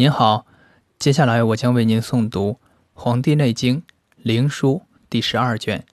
[0.00, 0.46] 您好，
[0.96, 2.52] 接下来我将为您诵读
[2.92, 3.80] 《黄帝内经·
[4.18, 4.78] 灵枢》
[5.10, 5.84] 第十二卷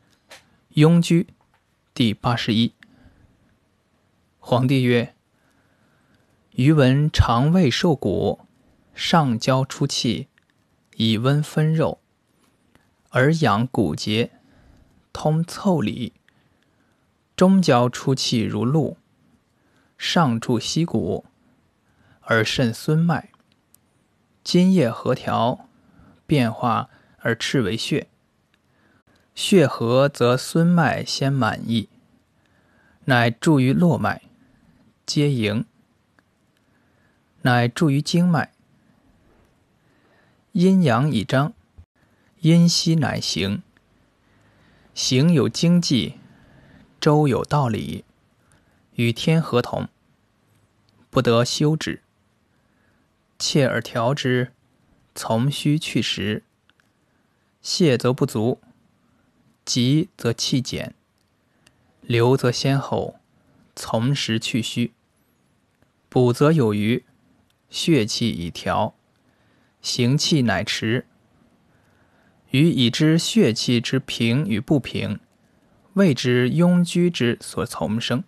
[0.80, 1.24] 《庸居》
[1.96, 2.76] 第八十一。
[4.38, 5.16] 皇帝曰
[6.54, 8.42] ：“余闻肠胃受谷，
[8.94, 10.28] 上焦出气，
[10.98, 12.00] 以温分肉，
[13.10, 14.34] 而养骨节，
[15.12, 16.14] 通腠理；
[17.36, 18.98] 中焦出气如露，
[19.98, 21.26] 上注膝骨，
[22.22, 23.30] 而肾孙脉。”
[24.46, 25.68] 津液合调，
[26.28, 28.08] 变化而赤为血。
[29.34, 31.90] 血合则孙脉先满溢，
[33.06, 34.22] 乃注于络脉，
[35.04, 35.66] 皆营。
[37.42, 38.52] 乃注于经脉。
[40.52, 41.54] 阴阳以张，
[42.42, 43.64] 阴息乃行。
[44.94, 46.20] 行有经济，
[47.02, 48.06] 周有道理，
[48.94, 49.90] 与天合同，
[51.10, 52.04] 不得休止。
[53.38, 54.54] 切而调之，
[55.14, 56.44] 从虚去实。
[57.64, 58.62] 泻则不足，
[59.66, 60.94] 急则气减，
[62.02, 63.20] 流则先后，
[63.76, 64.94] 从实去虚。
[66.08, 67.04] 补则有余，
[67.70, 68.96] 血气已调，
[69.82, 71.06] 行气乃迟。
[72.52, 75.20] 余已知血气之平与不平，
[75.96, 78.24] 谓之庸居之所从生。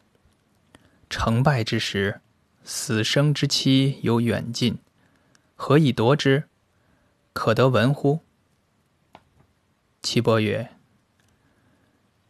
[1.10, 2.20] 成败之时，
[2.64, 4.78] 死生之期有远近。
[5.60, 6.44] 何以夺之？
[7.34, 8.20] 可得闻乎？
[10.04, 10.70] 岐伯曰：“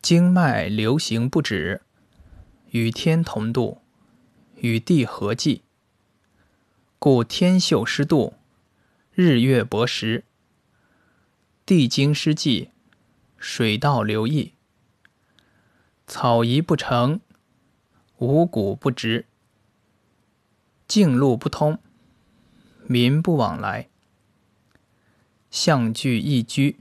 [0.01, 1.81] 经脉流行不止，
[2.71, 3.81] 与天同度，
[4.55, 5.63] 与地合济，
[6.97, 8.35] 故天秀失度，
[9.11, 10.23] 日月薄时，
[11.65, 12.71] 地经失济，
[13.37, 14.53] 水道流溢，
[16.07, 17.19] 草移不成，
[18.19, 19.25] 五谷不直，
[20.87, 21.77] 径路不通。”
[22.89, 23.89] 民不往来，
[25.51, 26.77] 相聚易居，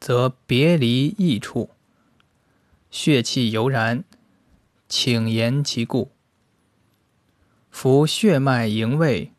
[0.00, 1.68] 则别离异处。
[2.90, 4.02] 血气犹然，
[4.88, 6.10] 请言其故。
[7.70, 9.32] 夫血脉营卫，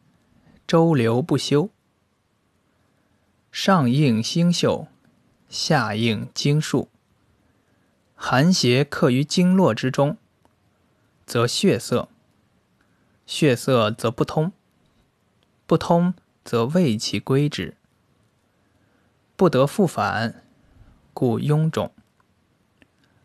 [0.67, 1.72] 周流不休，
[3.51, 4.88] 上应星宿，
[5.50, 6.89] 下应经数。
[8.13, 10.18] 寒邪克于经络之中，
[11.25, 12.09] 则血色；
[13.25, 14.51] 血色则不通。
[15.67, 17.75] 不通则胃气归之，
[19.35, 20.43] 不得复返，
[21.11, 21.91] 故臃肿。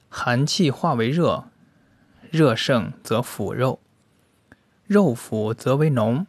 [0.08, 1.50] 寒气化为热，
[2.30, 3.78] 热盛则腐肉，
[4.86, 6.24] 肉腐则为脓，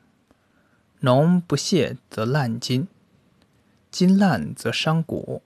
[1.01, 2.89] 脓不泄则烂筋，
[3.89, 5.41] 筋烂则伤骨，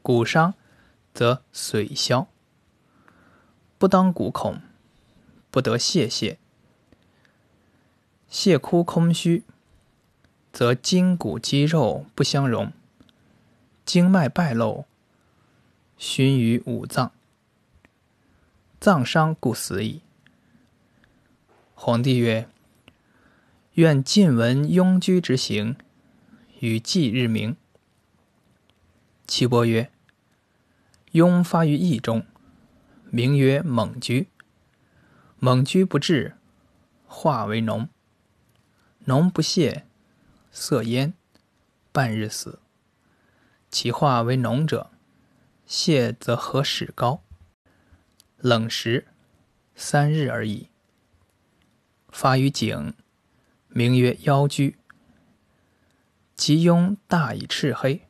[0.00, 0.54] 骨伤
[1.12, 2.26] 则髓消。
[3.76, 4.62] 不当骨孔，
[5.50, 6.38] 不得泄泻，
[8.30, 9.44] 泻枯空虚。
[10.56, 12.72] 则筋骨肌肉不相容，
[13.84, 14.86] 经脉败漏，
[15.98, 17.12] 熏于五脏，
[18.80, 20.00] 脏伤故死矣。
[21.74, 22.48] 皇帝曰
[23.76, 25.76] ：“愿尽闻庸居之行，
[26.60, 27.54] 与祭日明。”
[29.28, 29.90] 岐伯曰
[31.12, 32.24] ：“庸发于邑中，
[33.10, 34.28] 名曰猛居。
[35.38, 36.38] 猛居不治，
[37.06, 37.88] 化为脓，
[39.04, 39.84] 脓不泄。”
[40.58, 41.12] 色焉，
[41.92, 42.60] 半日死。
[43.70, 44.90] 其化为脓者，
[45.68, 47.22] 泻则和始高，
[48.38, 49.06] 冷食
[49.74, 50.70] 三日而已。
[52.08, 52.94] 发于颈，
[53.68, 54.78] 名曰腰居。
[56.34, 58.08] 其痈大以赤黑，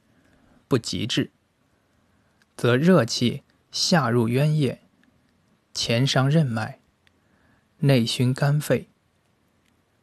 [0.68, 1.32] 不及治，
[2.56, 3.42] 则热气
[3.72, 4.82] 下入渊液，
[5.74, 6.78] 前伤任脉，
[7.78, 8.88] 内熏肝肺，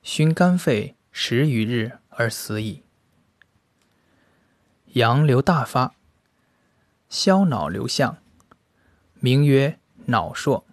[0.02, 2.00] 熏肝肺十余日。
[2.18, 2.84] 而死矣。
[4.94, 5.96] 阳流大发，
[7.10, 8.18] 消脑流象，
[9.20, 10.66] 名曰脑硕。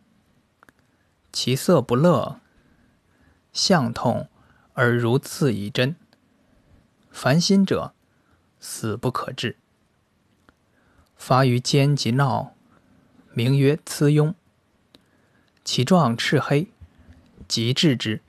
[1.33, 2.41] 其色不乐，
[3.53, 4.29] 象痛
[4.75, 5.97] 而如刺以针。
[7.11, 7.95] 烦心者，
[8.59, 9.57] 死不可治。
[11.17, 12.55] 发于肩及闹，
[13.33, 14.35] 名曰膣痈。
[15.65, 16.71] 其状赤黑，
[17.47, 18.21] 即治之。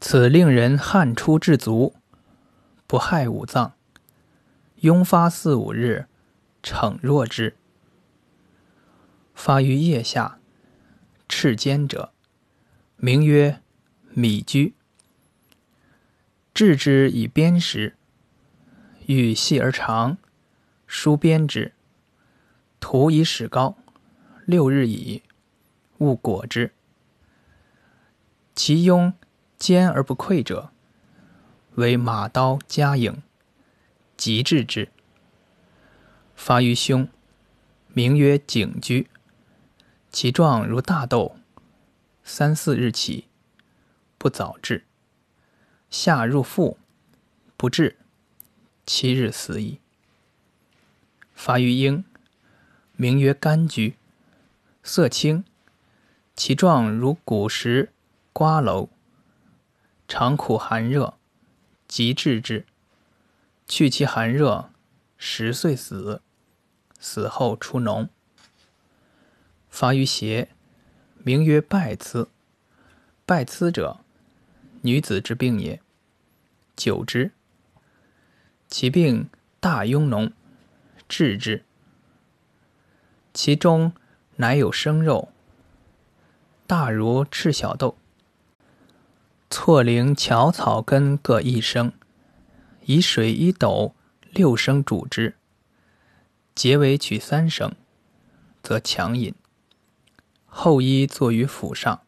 [0.00, 1.94] 此令人汗出至足。
[2.94, 3.74] 不害五脏，
[4.82, 6.06] 痈发四五日，
[6.62, 7.56] 逞弱之。
[9.34, 10.38] 发于腋下，
[11.28, 12.12] 赤坚者，
[12.94, 13.60] 名曰
[14.10, 14.74] 米居。
[16.54, 17.96] 治之以砭石，
[19.06, 20.16] 欲细而长，
[20.86, 21.72] 疏砭之。
[22.78, 23.76] 涂以始膏，
[24.46, 25.24] 六日矣，
[25.98, 26.72] 勿裹之。
[28.54, 29.14] 其痈
[29.58, 30.70] 坚而不溃者，
[31.76, 33.22] 为马刀加影，
[34.16, 34.88] 急治之。
[36.36, 37.08] 发于胸，
[37.88, 39.08] 名曰颈居，
[40.10, 41.36] 其状如大豆，
[42.22, 43.26] 三四日起，
[44.18, 44.84] 不早治。
[45.90, 46.78] 下入腹，
[47.56, 47.96] 不治，
[48.86, 49.80] 七日死矣。
[51.34, 52.04] 发于阴，
[52.96, 53.96] 名曰肝居，
[54.84, 55.44] 色青，
[56.36, 57.92] 其状如古石
[58.32, 58.88] 瓜蒌，
[60.06, 61.14] 常苦寒热，
[61.86, 62.66] 急治之，
[63.66, 64.70] 去其寒热，
[65.16, 66.22] 十岁死。
[66.98, 68.08] 死后出脓。
[69.68, 70.48] 发于胁，
[71.18, 72.28] 名曰败眦。
[73.26, 74.00] 败眦者，
[74.82, 75.82] 女子之病也。
[76.74, 77.32] 久之，
[78.68, 79.28] 其病
[79.60, 80.32] 大痈脓，
[81.06, 81.64] 治之。
[83.34, 83.92] 其中
[84.36, 85.28] 乃有生肉，
[86.66, 87.98] 大如赤小豆。
[89.56, 91.92] 错灵巧草根各一升，
[92.86, 93.94] 以水一斗
[94.32, 95.36] 六升煮之。
[96.56, 97.72] 结尾取三升，
[98.64, 99.32] 则强饮。
[100.44, 102.02] 后衣坐于府上，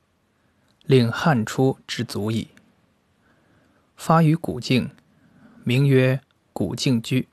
[0.86, 2.48] 令汗出之足矣。
[3.94, 4.90] 发于骨颈，
[5.62, 6.20] 名曰
[6.52, 7.28] 骨颈居。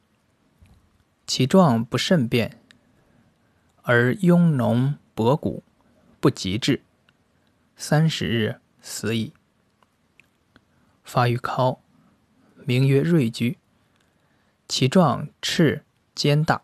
[1.25, 2.59] 其状不甚变，
[3.81, 5.63] 而痈脓薄骨，
[6.19, 6.83] 不及治。
[7.75, 9.33] 三十日死矣。
[11.03, 11.79] 发于尻，
[12.65, 13.57] 名曰锐居。
[14.67, 15.83] 其状赤
[16.15, 16.61] 坚大。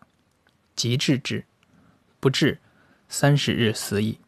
[0.76, 1.46] 急治之，
[2.22, 2.60] 不治，
[3.10, 4.20] 三十日死矣。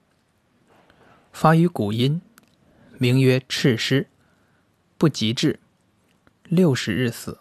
[1.32, 2.22] 发于骨阴，
[2.98, 4.10] 名曰赤湿，
[4.98, 5.62] 不及治，
[6.44, 7.40] 六十日死。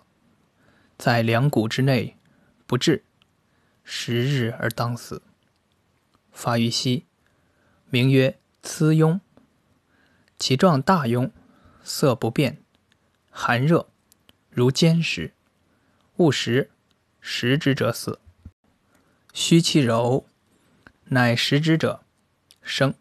[0.97, 2.17] 在两骨之内，
[2.69, 3.03] 不治，
[3.83, 5.23] 十日而当死。
[6.31, 7.05] 发于膝，
[7.89, 9.19] 名曰膣痈，
[10.39, 11.33] 其状大痈，
[11.83, 12.60] 色不变，
[13.31, 13.89] 寒热，
[14.51, 15.33] 如坚石，
[16.17, 16.71] 勿食，
[17.21, 18.19] 食之者死。
[19.33, 20.27] 虚其柔，
[21.05, 22.03] 乃食之者
[22.61, 22.93] 生。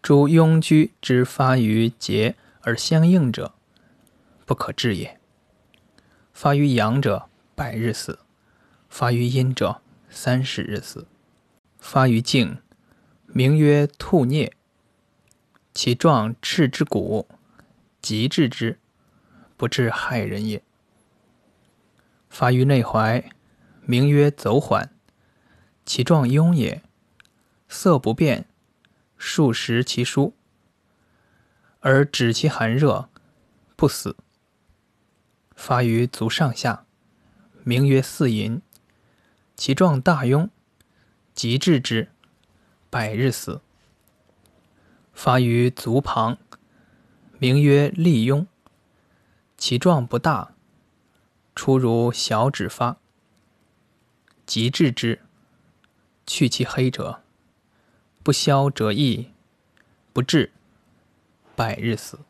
[0.00, 3.54] 诸庸居之发于节而相应者，
[4.46, 5.20] 不可治也。
[6.32, 8.20] 发于阳者，百日死；
[8.88, 11.06] 发于阴者，三十日死。
[11.78, 12.58] 发于静，
[13.26, 14.50] 名曰兔啮，
[15.74, 17.28] 其状赤之骨，
[18.00, 18.79] 急治之，
[19.60, 20.62] 不治害人也。
[22.30, 23.22] 发于内踝，
[23.82, 24.90] 名曰走缓。
[25.84, 26.82] 其状痈也，
[27.68, 28.46] 色不变，
[29.18, 30.32] 数食其蔬，
[31.80, 33.10] 而止其寒热，
[33.76, 34.16] 不死。
[35.54, 36.86] 发于足上下，
[37.62, 38.62] 名曰四淫。
[39.56, 40.48] 其状大痈，
[41.34, 42.08] 急治之，
[42.88, 43.60] 百日死。
[45.12, 46.38] 发于足旁，
[47.38, 48.46] 名曰利痈。
[49.60, 50.54] 其状不大，
[51.54, 52.96] 出如小指发，
[54.46, 55.20] 即治之。
[56.26, 57.22] 去其黑者，
[58.22, 59.32] 不消则溢，
[60.14, 60.50] 不治，
[61.54, 62.20] 百日死。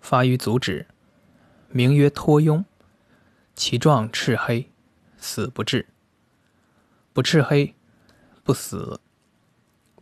[0.00, 0.86] 发于足趾，
[1.68, 2.64] 名曰脱痈，
[3.54, 4.70] 其状赤黑，
[5.18, 5.86] 死不治。
[7.12, 7.74] 不赤黑，
[8.42, 9.00] 不死，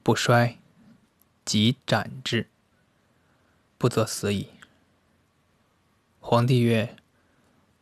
[0.05, 0.61] 不衰，
[1.45, 2.49] 即斩之，
[3.79, 4.47] 不则死矣。
[6.25, 6.97] 皇帝曰：“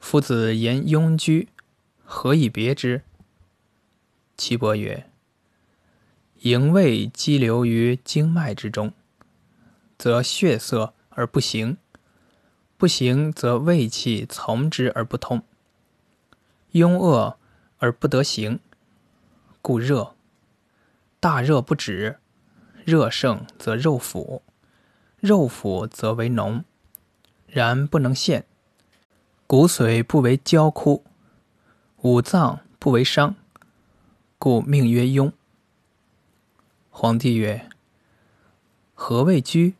[0.01, 1.51] 夫子言庸居，
[2.03, 3.03] 何以别之？”
[4.35, 5.11] 岐伯曰
[6.41, 8.95] ：“营卫积流于经脉之中，
[9.99, 11.77] 则血色而不行；
[12.79, 15.43] 不行，则胃气从之而不通。
[16.73, 17.39] 壅恶
[17.77, 18.59] 而不得行，
[19.61, 20.15] 故热。
[21.21, 22.19] 大热不止，
[22.87, 24.43] 热盛则肉腐，
[25.19, 26.65] 肉腐则为脓，
[27.51, 28.47] 然不能陷。
[29.47, 31.05] 骨髓不为焦枯，
[32.03, 33.35] 五脏不为伤。”
[34.39, 35.33] 故命曰庸。
[36.91, 37.69] 皇帝曰
[38.95, 39.75] ：“何谓居？”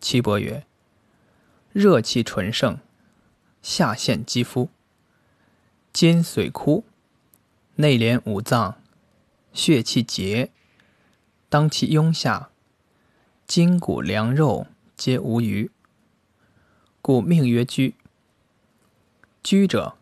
[0.00, 0.66] 岐伯曰
[1.72, 2.78] ：“热气纯盛，
[3.62, 4.68] 下陷肌肤，
[5.92, 6.84] 筋髓枯，
[7.76, 8.76] 内连五脏，
[9.52, 10.50] 血气结，
[11.48, 12.50] 当其庸下，
[13.46, 14.66] 筋骨凉肉
[14.96, 15.70] 皆无余，
[17.00, 17.94] 故命曰居。
[19.42, 19.96] 居者，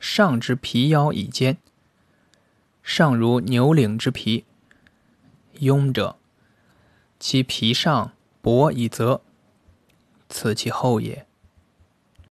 [0.00, 1.58] 上之皮腰以坚。”
[2.82, 4.46] 上如牛领之皮，
[5.60, 6.16] 庸者，
[7.20, 9.20] 其皮上薄以泽，
[10.30, 11.27] 此其厚也。